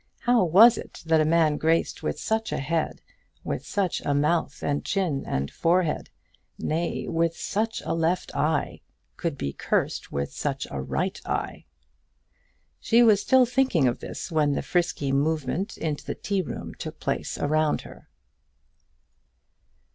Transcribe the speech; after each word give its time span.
How 0.21 0.43
was 0.45 0.79
it 0.79 1.03
that 1.05 1.21
a 1.21 1.25
man 1.25 1.57
graced 1.57 2.01
with 2.01 2.19
such 2.19 2.51
a 2.51 2.57
head, 2.57 3.03
with 3.43 3.63
such 3.63 4.01
a 4.01 4.15
mouth 4.15 4.63
and 4.63 4.83
chin 4.83 5.23
and 5.27 5.51
forehead, 5.51 6.09
nay, 6.57 7.07
with 7.07 7.37
such 7.37 7.81
a 7.85 7.93
left 7.93 8.35
eye, 8.35 8.81
could 9.15 9.37
be 9.37 9.53
cursed 9.53 10.11
with 10.11 10.33
such 10.33 10.65
a 10.71 10.81
right 10.81 11.21
eye! 11.23 11.65
She 12.79 13.03
was 13.03 13.21
still 13.21 13.45
thinking 13.45 13.87
of 13.87 13.99
this 13.99 14.31
when 14.31 14.53
the 14.53 14.63
frisky 14.63 15.11
movement 15.11 15.77
into 15.77 16.03
the 16.03 16.15
tea 16.15 16.41
room 16.41 16.73
took 16.73 16.99
place 16.99 17.37
around 17.37 17.81
her. 17.81 18.09